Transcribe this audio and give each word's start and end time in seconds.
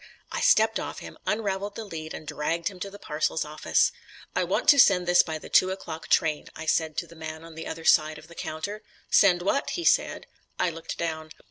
I 0.31 0.41
stepped 0.41 0.79
off 0.79 0.97
him, 0.97 1.15
unravelled 1.27 1.75
the 1.75 1.85
lead 1.85 2.15
and 2.15 2.25
dragged 2.25 2.69
him 2.69 2.79
to 2.79 2.89
the 2.89 2.97
Parcels 2.97 3.45
Office. 3.45 3.91
"I 4.35 4.43
want 4.43 4.67
to 4.69 4.79
send 4.79 5.05
this 5.07 5.21
by 5.21 5.37
the 5.37 5.47
two 5.47 5.69
o'clock 5.69 6.07
train," 6.07 6.47
I 6.55 6.65
said 6.65 6.97
to 6.97 7.05
the 7.07 7.15
man 7.15 7.53
the 7.53 7.67
other 7.67 7.85
side 7.85 8.17
of 8.17 8.27
the 8.27 8.33
counter. 8.33 8.81
"Send 9.11 9.43
what?" 9.43 9.69
he 9.77 9.85
said. 9.85 10.25
I 10.57 10.71
looked 10.71 10.97
down. 10.97 11.29